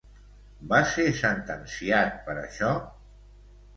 [0.71, 2.73] Va ser sentenciat per això?